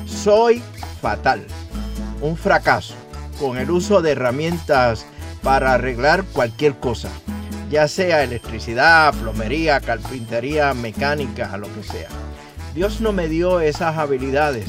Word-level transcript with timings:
Soy 0.06 0.62
fatal, 1.02 1.48
un 2.22 2.38
fracaso 2.38 2.94
con 3.40 3.58
el 3.58 3.72
uso 3.72 4.04
de 4.04 4.12
herramientas 4.12 5.08
para 5.42 5.74
arreglar 5.74 6.24
cualquier 6.24 6.76
cosa, 6.76 7.10
ya 7.72 7.88
sea 7.88 8.22
electricidad, 8.22 9.16
plomería, 9.16 9.82
carpintería, 9.82 10.76
mecánica, 10.76 11.58
lo 11.58 11.74
que 11.74 11.82
sea. 11.82 12.10
Dios 12.76 13.02
no 13.02 13.14
me 13.14 13.30
dio 13.30 13.62
esas 13.62 13.98
habilidades 13.98 14.68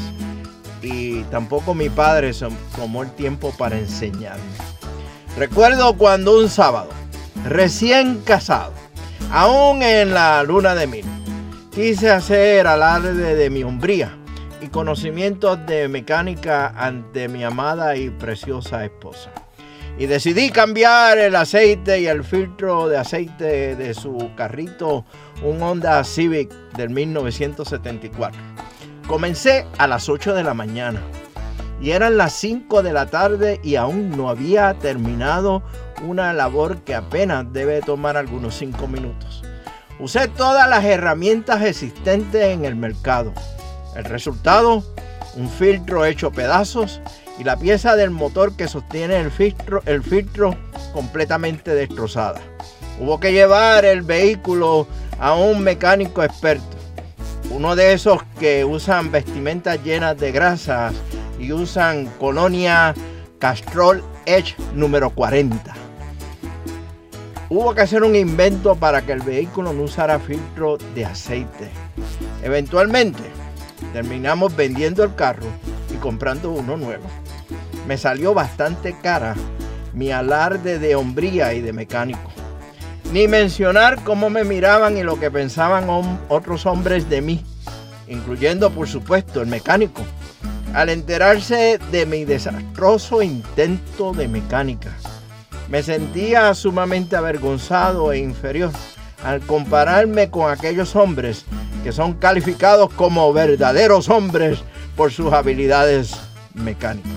y 0.82 1.22
tampoco 1.24 1.74
mi 1.74 1.88
padre 1.88 2.32
tomó 2.76 3.02
el 3.02 3.10
tiempo 3.12 3.52
para 3.56 3.78
enseñarme. 3.78 4.42
Recuerdo 5.36 5.96
cuando 5.96 6.38
un 6.38 6.48
sábado, 6.48 6.88
recién 7.44 8.22
casado, 8.24 8.72
aún 9.30 9.82
en 9.82 10.14
la 10.14 10.42
luna 10.42 10.74
de 10.74 10.86
mil, 10.86 11.04
quise 11.74 12.10
hacer 12.10 12.66
alarde 12.66 13.34
de 13.34 13.50
mi 13.50 13.62
hombría 13.62 14.16
y 14.60 14.68
conocimientos 14.68 15.58
de 15.66 15.88
mecánica 15.88 16.68
ante 16.68 17.28
mi 17.28 17.44
amada 17.44 17.96
y 17.96 18.10
preciosa 18.10 18.84
esposa. 18.84 19.30
Y 19.98 20.06
decidí 20.06 20.50
cambiar 20.50 21.18
el 21.18 21.36
aceite 21.36 22.00
y 22.00 22.06
el 22.06 22.22
filtro 22.22 22.88
de 22.88 22.98
aceite 22.98 23.76
de 23.76 23.94
su 23.94 24.30
carrito, 24.36 25.06
un 25.42 25.62
Honda 25.62 26.04
Civic 26.04 26.50
del 26.76 26.90
1974 26.90 28.66
Comencé 29.06 29.64
a 29.78 29.86
las 29.86 30.08
8 30.08 30.34
de 30.34 30.42
la 30.42 30.52
mañana 30.52 31.00
y 31.80 31.92
eran 31.92 32.16
las 32.16 32.32
5 32.32 32.82
de 32.82 32.92
la 32.92 33.06
tarde 33.06 33.60
y 33.62 33.76
aún 33.76 34.16
no 34.16 34.28
había 34.28 34.74
terminado 34.74 35.62
una 36.02 36.32
labor 36.32 36.78
que 36.78 36.96
apenas 36.96 37.52
debe 37.52 37.82
tomar 37.82 38.16
algunos 38.16 38.56
5 38.56 38.88
minutos. 38.88 39.44
Usé 40.00 40.26
todas 40.26 40.68
las 40.68 40.84
herramientas 40.84 41.62
existentes 41.62 42.46
en 42.46 42.64
el 42.64 42.74
mercado. 42.74 43.32
El 43.94 44.06
resultado, 44.06 44.82
un 45.36 45.48
filtro 45.50 46.04
hecho 46.04 46.32
pedazos 46.32 47.00
y 47.38 47.44
la 47.44 47.56
pieza 47.56 47.94
del 47.94 48.10
motor 48.10 48.56
que 48.56 48.66
sostiene 48.66 49.20
el 49.20 49.30
filtro, 49.30 49.82
el 49.86 50.02
filtro 50.02 50.56
completamente 50.92 51.76
destrozada. 51.76 52.40
Hubo 53.00 53.20
que 53.20 53.32
llevar 53.32 53.84
el 53.84 54.02
vehículo 54.02 54.88
a 55.20 55.34
un 55.34 55.62
mecánico 55.62 56.24
experto 56.24 56.75
uno 57.50 57.76
de 57.76 57.92
esos 57.92 58.22
que 58.38 58.64
usan 58.64 59.10
vestimentas 59.10 59.82
llenas 59.82 60.18
de 60.18 60.32
grasas 60.32 60.94
y 61.38 61.52
usan 61.52 62.06
colonia 62.18 62.94
Castrol 63.38 64.02
Edge 64.26 64.54
número 64.74 65.10
40. 65.10 65.74
Hubo 67.48 67.74
que 67.74 67.82
hacer 67.82 68.02
un 68.02 68.16
invento 68.16 68.74
para 68.74 69.02
que 69.02 69.12
el 69.12 69.20
vehículo 69.20 69.72
no 69.72 69.84
usara 69.84 70.18
filtro 70.18 70.78
de 70.94 71.04
aceite. 71.04 71.70
Eventualmente 72.42 73.22
terminamos 73.92 74.54
vendiendo 74.56 75.04
el 75.04 75.14
carro 75.14 75.46
y 75.94 75.96
comprando 75.98 76.50
uno 76.50 76.76
nuevo. 76.76 77.04
Me 77.86 77.96
salió 77.96 78.34
bastante 78.34 78.96
cara 79.00 79.34
mi 79.92 80.10
alarde 80.10 80.78
de 80.78 80.96
hombría 80.96 81.54
y 81.54 81.60
de 81.60 81.72
mecánico. 81.72 82.35
Ni 83.12 83.28
mencionar 83.28 84.02
cómo 84.02 84.30
me 84.30 84.42
miraban 84.42 84.96
y 84.96 85.02
lo 85.02 85.18
que 85.18 85.30
pensaban 85.30 85.86
otros 86.28 86.66
hombres 86.66 87.08
de 87.08 87.20
mí, 87.20 87.44
incluyendo 88.08 88.70
por 88.70 88.88
supuesto 88.88 89.40
el 89.40 89.46
mecánico, 89.46 90.02
al 90.74 90.88
enterarse 90.88 91.78
de 91.92 92.04
mi 92.04 92.24
desastroso 92.24 93.22
intento 93.22 94.12
de 94.12 94.26
mecánica. 94.26 94.90
Me 95.68 95.82
sentía 95.82 96.52
sumamente 96.54 97.16
avergonzado 97.16 98.12
e 98.12 98.18
inferior 98.18 98.72
al 99.24 99.40
compararme 99.40 100.28
con 100.28 100.50
aquellos 100.50 100.96
hombres 100.96 101.44
que 101.84 101.92
son 101.92 102.14
calificados 102.14 102.92
como 102.92 103.32
verdaderos 103.32 104.08
hombres 104.08 104.58
por 104.96 105.12
sus 105.12 105.32
habilidades 105.32 106.12
mecánicas. 106.54 107.12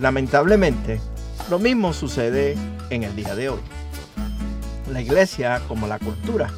Lamentablemente, 0.00 1.00
lo 1.50 1.58
mismo 1.58 1.92
sucede 1.92 2.56
en 2.90 3.04
el 3.04 3.14
día 3.14 3.34
de 3.34 3.50
hoy 3.50 3.60
la 4.90 5.00
iglesia 5.00 5.60
como 5.68 5.86
la 5.86 5.98
cultura. 5.98 6.50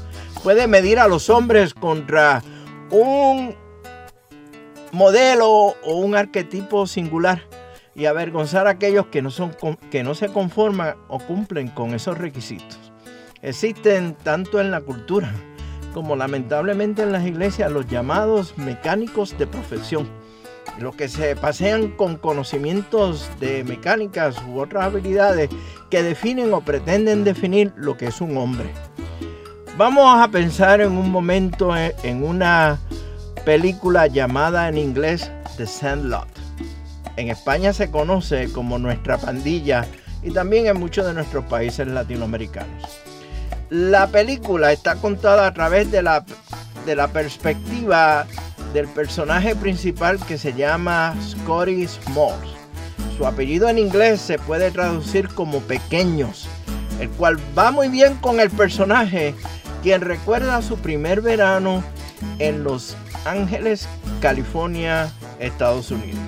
Puede 0.43 0.67
medir 0.67 0.99
a 0.99 1.09
los 1.09 1.31
hombres 1.31 1.75
contra 1.75 2.43
un 2.91 3.55
modelo 4.93 5.51
o 5.51 5.97
un 5.97 6.15
arquetipo 6.15 6.87
singular 6.87 7.43
y 7.95 8.07
avergonzar 8.07 8.67
a 8.67 8.71
aquellos 8.71 9.07
que 9.07 9.23
no, 9.23 9.31
son, 9.31 9.57
que 9.91 10.03
no 10.03 10.15
se 10.15 10.29
conforman 10.29 10.97
o 11.09 11.19
cumplen 11.19 11.69
con 11.69 11.95
esos 11.95 12.19
requisitos. 12.19 12.79
Existen 13.43 14.15
tanto 14.15 14.61
en 14.61 14.71
la 14.71 14.81
cultura 14.81 15.33
como 15.95 16.15
lamentablemente 16.15 17.03
en 17.03 17.13
las 17.13 17.27
iglesias 17.27 17.73
los 17.73 17.87
llamados 17.87 18.59
mecánicos 18.59 19.37
de 19.39 19.47
profesión 19.47 20.07
los 20.79 20.95
que 20.95 21.09
se 21.09 21.37
pasean 21.37 21.89
con 21.93 22.17
conocimientos 22.17 23.29
de 23.41 23.65
mecánicas 23.65 24.37
u 24.49 24.61
otras 24.61 24.85
habilidades 24.85 25.51
que 25.91 26.03
definen 26.03 26.53
o 26.53 26.61
pretenden 26.61 27.25
definir 27.25 27.73
lo 27.77 27.97
que 27.97 28.07
es 28.07 28.21
un 28.21 28.37
hombre. 28.37 28.71
Vamos 29.77 30.19
a 30.19 30.29
pensar 30.29 30.81
en 30.81 30.93
un 30.93 31.11
momento 31.11 31.77
en 31.77 32.25
una 32.25 32.79
película 33.45 34.07
llamada 34.07 34.69
en 34.69 34.79
inglés 34.79 35.31
The 35.57 35.67
Sandlot. 35.67 36.27
En 37.17 37.31
España 37.31 37.73
se 37.73 37.91
conoce 37.91 38.51
como 38.53 38.79
Nuestra 38.79 39.19
Pandilla 39.19 39.87
y 40.23 40.31
también 40.31 40.67
en 40.67 40.79
muchos 40.79 41.07
de 41.07 41.15
nuestros 41.15 41.45
países 41.45 41.87
latinoamericanos. 41.87 42.83
La 43.71 44.07
película 44.07 44.73
está 44.73 44.97
contada 44.97 45.47
a 45.47 45.55
través 45.55 45.91
de 45.91 46.03
la, 46.03 46.25
de 46.85 46.97
la 46.97 47.09
perspectiva 47.09 48.27
del 48.77 48.89
personaje 48.89 49.57
principal 49.57 50.19
que 50.27 50.37
se 50.37 50.53
llama 50.53 51.15
Scotty 51.23 51.87
Smalls. 51.89 52.51
Su 53.17 53.27
apellido 53.27 53.71
en 53.71 53.79
inglés 53.79 54.21
se 54.21 54.39
puede 54.39 54.71
traducir 54.71 55.29
como 55.29 55.61
pequeños, 55.61 56.47
el 57.01 57.09
cual 57.09 57.39
va 57.59 57.71
muy 57.71 57.89
bien 57.89 58.17
con 58.17 58.39
el 58.39 58.51
personaje, 58.51 59.35
quien 59.83 60.03
recuerda 60.03 60.61
su 60.61 60.77
primer 60.77 61.23
verano 61.23 61.83
en 62.39 62.65
Los 62.65 62.99
Ángeles, 63.25 63.89
California, 64.21 65.11
Estados 65.39 65.91
Unidos. 65.91 66.21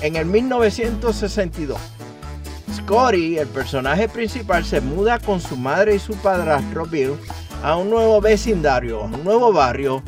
En 0.00 0.16
el 0.16 0.24
1962, 0.24 1.78
Scotty, 2.76 3.36
el 3.36 3.48
personaje 3.48 4.08
principal, 4.08 4.64
se 4.64 4.80
muda 4.80 5.18
con 5.18 5.38
su 5.38 5.58
madre 5.58 5.96
y 5.96 5.98
su 5.98 6.14
padrastro 6.14 6.86
Bill 6.86 7.12
a 7.62 7.76
un 7.76 7.90
nuevo 7.90 8.22
vecindario, 8.22 9.02
a 9.02 9.04
un 9.04 9.22
nuevo 9.22 9.52
barrio 9.52 10.02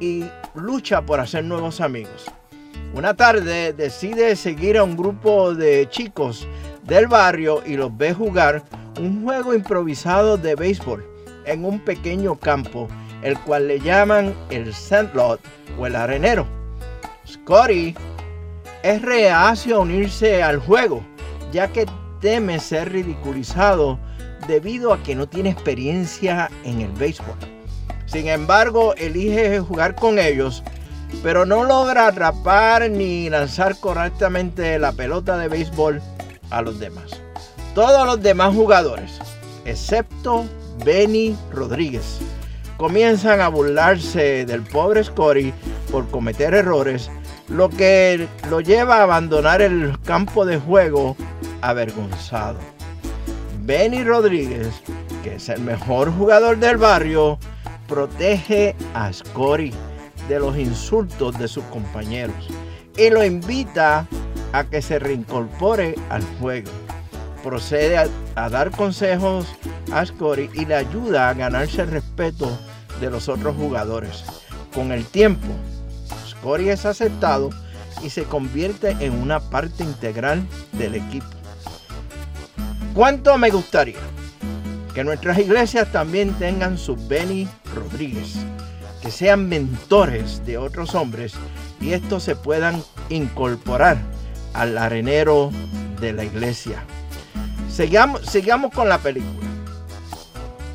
y 0.00 0.24
lucha 0.54 1.02
por 1.02 1.20
hacer 1.20 1.44
nuevos 1.44 1.80
amigos. 1.80 2.26
Una 2.94 3.14
tarde 3.14 3.72
decide 3.72 4.34
seguir 4.36 4.78
a 4.78 4.84
un 4.84 4.96
grupo 4.96 5.54
de 5.54 5.88
chicos 5.90 6.46
del 6.84 7.06
barrio 7.06 7.62
y 7.66 7.76
los 7.76 7.96
ve 7.96 8.14
jugar 8.14 8.62
un 8.98 9.22
juego 9.22 9.54
improvisado 9.54 10.36
de 10.36 10.54
béisbol 10.54 11.04
en 11.44 11.64
un 11.64 11.80
pequeño 11.80 12.36
campo, 12.36 12.88
el 13.22 13.38
cual 13.40 13.68
le 13.68 13.80
llaman 13.80 14.34
el 14.50 14.72
sandlot 14.74 15.40
o 15.78 15.86
el 15.86 15.96
arenero. 15.96 16.46
Scotty 17.26 17.94
es 18.82 19.02
reacio 19.02 19.76
a 19.76 19.80
unirse 19.80 20.42
al 20.42 20.58
juego, 20.58 21.02
ya 21.52 21.68
que 21.68 21.86
teme 22.20 22.58
ser 22.58 22.92
ridiculizado 22.92 23.98
debido 24.46 24.92
a 24.92 25.02
que 25.02 25.14
no 25.14 25.28
tiene 25.28 25.50
experiencia 25.50 26.50
en 26.64 26.80
el 26.80 26.92
béisbol. 26.92 27.57
Sin 28.08 28.28
embargo, 28.28 28.94
elige 28.96 29.60
jugar 29.60 29.94
con 29.94 30.18
ellos, 30.18 30.62
pero 31.22 31.44
no 31.44 31.64
logra 31.64 32.06
atrapar 32.06 32.90
ni 32.90 33.28
lanzar 33.28 33.78
correctamente 33.78 34.78
la 34.78 34.92
pelota 34.92 35.36
de 35.36 35.48
béisbol 35.48 36.00
a 36.50 36.62
los 36.62 36.78
demás. 36.78 37.20
Todos 37.74 38.06
los 38.06 38.22
demás 38.22 38.54
jugadores, 38.54 39.18
excepto 39.66 40.46
Benny 40.84 41.36
Rodríguez, 41.52 42.18
comienzan 42.78 43.40
a 43.40 43.48
burlarse 43.48 44.46
del 44.46 44.62
pobre 44.62 45.04
Scotty 45.04 45.52
por 45.92 46.08
cometer 46.08 46.54
errores, 46.54 47.10
lo 47.48 47.68
que 47.68 48.26
lo 48.48 48.60
lleva 48.60 48.96
a 48.96 49.02
abandonar 49.02 49.60
el 49.60 49.98
campo 50.04 50.46
de 50.46 50.58
juego 50.58 51.14
avergonzado. 51.60 52.58
Benny 53.62 54.02
Rodríguez, 54.02 54.68
que 55.22 55.34
es 55.34 55.50
el 55.50 55.60
mejor 55.60 56.10
jugador 56.10 56.56
del 56.58 56.78
barrio, 56.78 57.38
protege 57.88 58.76
a 58.94 59.12
Scotty 59.12 59.72
de 60.28 60.38
los 60.38 60.56
insultos 60.56 61.36
de 61.38 61.48
sus 61.48 61.64
compañeros 61.64 62.36
y 62.96 63.10
lo 63.10 63.24
invita 63.24 64.06
a 64.52 64.64
que 64.64 64.82
se 64.82 64.98
reincorpore 64.98 65.94
al 66.10 66.22
juego. 66.38 66.70
Procede 67.42 67.96
a, 68.36 68.48
dar 68.50 68.70
consejos 68.70 69.46
a 69.92 70.04
Scotty 70.04 70.50
y 70.52 70.66
le 70.66 70.76
ayuda 70.76 71.30
a 71.30 71.34
ganarse 71.34 71.82
el 71.82 71.90
respeto 71.90 72.56
de 73.00 73.10
los 73.10 73.28
otros 73.28 73.56
jugadores. 73.56 74.24
Con 74.74 74.92
el 74.92 75.06
tiempo, 75.06 75.48
Scotty 76.28 76.68
es 76.68 76.84
aceptado 76.84 77.50
y 78.02 78.10
se 78.10 78.24
convierte 78.24 78.90
en 79.00 79.14
una 79.14 79.40
parte 79.40 79.82
integral 79.82 80.46
del 80.72 80.96
equipo. 80.96 81.26
¿Cuánto 82.94 83.38
me 83.38 83.50
gustaría 83.50 83.98
que 84.94 85.04
nuestras 85.04 85.38
iglesias 85.38 85.90
también 85.92 86.32
tengan 86.34 86.76
su 86.76 86.96
Benny 87.08 87.48
Rodríguez? 87.78 88.36
Que 89.02 89.10
sean 89.10 89.48
mentores 89.48 90.44
de 90.44 90.58
otros 90.58 90.94
hombres 90.94 91.34
y 91.80 91.92
estos 91.92 92.22
se 92.24 92.36
puedan 92.36 92.82
incorporar 93.08 93.98
al 94.54 94.76
arenero 94.76 95.50
de 96.00 96.12
la 96.12 96.24
iglesia. 96.24 96.84
Sigamos, 97.70 98.22
con 98.74 98.88
la 98.88 98.98
película. 98.98 99.46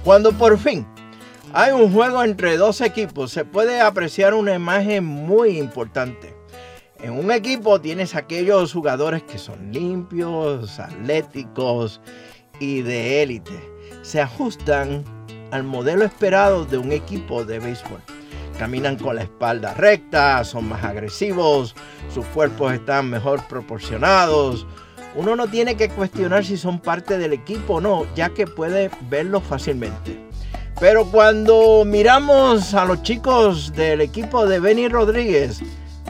Cuando 0.04 0.32
por 0.32 0.58
fin 0.58 0.86
hay 1.54 1.72
un 1.72 1.92
juego 1.92 2.24
entre 2.24 2.58
dos 2.58 2.82
equipos, 2.82 3.32
se 3.32 3.46
puede 3.46 3.82
apreciar 3.82 4.34
una 4.34 4.56
imagen 4.56 5.04
muy 5.04 5.58
importante. 5.58 6.34
En 7.00 7.12
un 7.12 7.32
equipo 7.32 7.82
tienes 7.82 8.16
aquellos 8.16 8.72
jugadores 8.72 9.24
que 9.24 9.38
son 9.38 9.72
limpios, 9.74 10.80
atléticos 10.80 12.00
y 12.60 12.82
de 12.82 13.22
élite. 13.22 13.60
Se 14.02 14.22
ajustan 14.22 15.04
al 15.54 15.64
modelo 15.64 16.04
esperado 16.04 16.66
de 16.66 16.80
un 16.80 16.92
equipo 16.92 17.46
de 17.46 17.60
béisbol. 17.60 18.02
Caminan 18.58 18.98
con 18.98 19.18
la 19.18 19.22
espalda 19.22 19.76
recta, 19.76 20.44
son 20.44 20.68
más 20.68 20.84
agresivos, 20.84 21.76
sus 22.12 22.26
cuerpos 22.26 22.74
están 22.74 23.12
mejor 23.12 23.48
proporcionados. 23.48 24.66
Uno 25.16 25.36
no 25.36 25.46
tiene 25.46 25.76
que 25.76 25.90
cuestionar 25.90 26.44
si 26.44 26.58
son 26.58 26.80
parte 26.80 27.20
del 27.20 27.34
equipo 27.34 27.76
o 27.76 27.82
no, 27.82 28.08
ya 28.16 28.30
que 28.30 28.48
puede 28.48 28.90
verlos 29.12 29.44
fácilmente. 29.44 30.20
Pero 30.80 31.06
cuando 31.06 31.84
miramos 31.86 32.74
a 32.74 32.86
los 32.86 33.04
chicos 33.04 33.74
del 33.74 34.02
equipo 34.02 34.48
de 34.48 34.60
Benny 34.60 34.88
Rodríguez, 34.88 35.62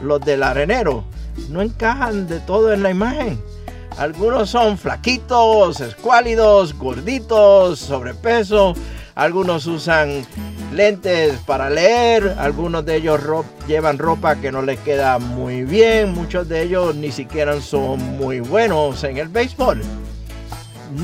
los 0.02 0.22
del 0.22 0.42
arenero 0.42 1.04
no 1.50 1.60
encajan 1.60 2.26
de 2.28 2.40
todo 2.40 2.72
en 2.72 2.82
la 2.82 2.90
imagen. 2.90 3.38
Algunos 3.98 4.50
son 4.50 4.76
flaquitos, 4.78 5.80
escuálidos, 5.80 6.76
gorditos, 6.76 7.78
sobrepeso. 7.78 8.74
Algunos 9.14 9.66
usan 9.66 10.26
lentes 10.72 11.38
para 11.46 11.70
leer. 11.70 12.34
Algunos 12.38 12.84
de 12.84 12.96
ellos 12.96 13.20
llevan 13.68 13.98
ropa 13.98 14.36
que 14.36 14.50
no 14.50 14.62
les 14.62 14.80
queda 14.80 15.18
muy 15.18 15.62
bien. 15.62 16.12
Muchos 16.12 16.48
de 16.48 16.62
ellos 16.62 16.96
ni 16.96 17.12
siquiera 17.12 17.60
son 17.60 18.00
muy 18.16 18.40
buenos 18.40 19.04
en 19.04 19.18
el 19.18 19.28
béisbol. 19.28 19.82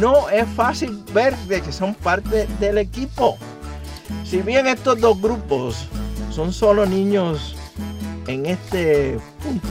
No 0.01 0.29
es 0.29 0.49
fácil 0.57 1.03
ver 1.12 1.37
de 1.49 1.61
que 1.61 1.73
son 1.73 1.95
parte 1.95 2.47
del 2.59 2.79
equipo. 2.79 3.39
Si 4.25 4.41
bien 4.43 4.67
estos 4.67 5.01
dos 5.01 5.21
grupos 5.21 5.87
son 6.31 6.53
solo 6.53 6.87
niños 6.87 7.57
en 8.27 8.47
este 8.47 9.19
punto, 9.43 9.69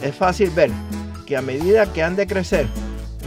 es 0.00 0.14
fácil 0.14 0.50
ver 0.50 0.70
que 1.26 1.36
a 1.36 1.42
medida 1.42 1.92
que 1.92 2.02
han 2.02 2.16
de 2.16 2.26
crecer, 2.26 2.66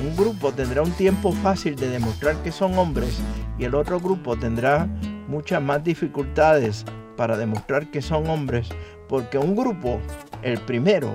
un 0.01 0.15
grupo 0.15 0.51
tendrá 0.51 0.81
un 0.81 0.91
tiempo 0.91 1.31
fácil 1.31 1.75
de 1.75 1.89
demostrar 1.89 2.35
que 2.43 2.51
son 2.51 2.77
hombres 2.77 3.17
y 3.57 3.65
el 3.65 3.75
otro 3.75 3.99
grupo 3.99 4.37
tendrá 4.37 4.87
muchas 5.27 5.61
más 5.61 5.83
dificultades 5.83 6.85
para 7.15 7.37
demostrar 7.37 7.89
que 7.91 8.01
son 8.01 8.27
hombres 8.27 8.69
porque 9.07 9.37
un 9.37 9.55
grupo, 9.55 9.99
el 10.41 10.59
primero, 10.61 11.11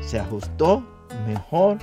se 0.00 0.18
ajustó 0.18 0.82
mejor 1.26 1.78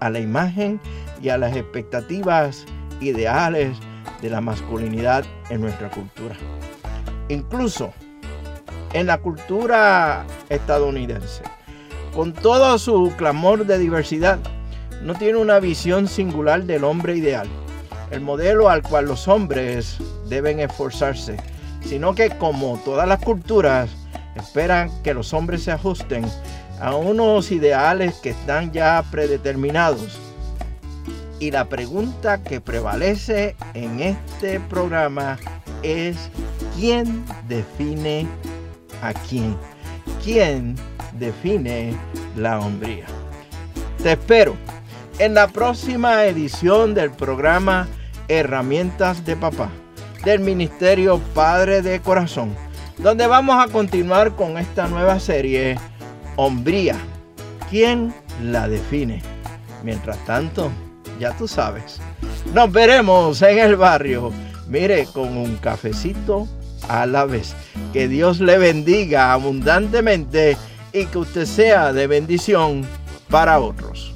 a 0.00 0.10
la 0.10 0.18
imagen 0.20 0.80
y 1.22 1.28
a 1.28 1.38
las 1.38 1.56
expectativas 1.56 2.64
ideales 3.00 3.76
de 4.22 4.30
la 4.30 4.40
masculinidad 4.40 5.24
en 5.50 5.60
nuestra 5.60 5.90
cultura. 5.90 6.36
Incluso 7.28 7.92
en 8.92 9.06
la 9.06 9.18
cultura 9.18 10.24
estadounidense. 10.48 11.42
Con 12.14 12.32
todo 12.32 12.78
su 12.78 13.12
clamor 13.18 13.66
de 13.66 13.78
diversidad, 13.78 14.38
no 15.02 15.14
tiene 15.14 15.38
una 15.38 15.60
visión 15.60 16.08
singular 16.08 16.64
del 16.64 16.84
hombre 16.84 17.16
ideal, 17.16 17.46
el 18.10 18.20
modelo 18.20 18.68
al 18.68 18.82
cual 18.82 19.06
los 19.06 19.28
hombres 19.28 19.98
deben 20.28 20.60
esforzarse, 20.60 21.36
sino 21.84 22.14
que 22.14 22.30
como 22.30 22.80
todas 22.84 23.08
las 23.08 23.20
culturas, 23.20 23.90
esperan 24.34 24.90
que 25.02 25.14
los 25.14 25.32
hombres 25.32 25.62
se 25.62 25.72
ajusten 25.72 26.26
a 26.80 26.94
unos 26.94 27.50
ideales 27.50 28.14
que 28.16 28.30
están 28.30 28.72
ya 28.72 29.02
predeterminados. 29.10 30.18
Y 31.38 31.50
la 31.50 31.68
pregunta 31.68 32.42
que 32.42 32.60
prevalece 32.60 33.56
en 33.74 34.00
este 34.00 34.60
programa 34.60 35.38
es, 35.82 36.16
¿quién 36.76 37.24
define 37.48 38.26
a 39.02 39.12
quién. 39.12 39.56
¿Quién 40.22 40.76
define 41.18 41.94
la 42.36 42.58
hombría? 42.58 43.06
Te 44.02 44.12
espero 44.12 44.56
en 45.18 45.34
la 45.34 45.48
próxima 45.48 46.24
edición 46.24 46.94
del 46.94 47.10
programa 47.10 47.88
Herramientas 48.28 49.24
de 49.24 49.36
Papá 49.36 49.70
del 50.24 50.40
Ministerio 50.40 51.20
Padre 51.34 51.80
de 51.80 52.00
Corazón, 52.00 52.54
donde 52.98 53.26
vamos 53.26 53.56
a 53.64 53.70
continuar 53.70 54.34
con 54.36 54.58
esta 54.58 54.88
nueva 54.88 55.18
serie 55.20 55.78
Hombría. 56.36 56.96
¿Quién 57.70 58.14
la 58.42 58.68
define? 58.68 59.22
Mientras 59.82 60.18
tanto, 60.26 60.70
ya 61.18 61.32
tú 61.36 61.48
sabes, 61.48 62.00
nos 62.52 62.70
veremos 62.70 63.40
en 63.42 63.58
el 63.58 63.76
barrio. 63.76 64.32
Mire, 64.68 65.06
con 65.06 65.36
un 65.36 65.56
cafecito 65.56 66.46
a 66.88 67.06
la 67.06 67.24
vez. 67.24 67.54
Que 67.92 68.08
Dios 68.08 68.40
le 68.40 68.58
bendiga 68.58 69.32
abundantemente 69.32 70.56
y 70.92 71.06
que 71.06 71.18
usted 71.18 71.46
sea 71.46 71.92
de 71.92 72.06
bendición 72.06 72.84
para 73.30 73.60
otros. 73.60 74.15